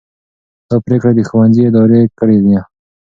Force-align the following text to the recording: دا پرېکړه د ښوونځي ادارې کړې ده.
دا 0.69 0.75
پرېکړه 0.85 1.11
د 1.15 1.19
ښوونځي 1.29 1.61
ادارې 1.69 2.01
کړې 2.19 2.37
ده. 2.45 2.59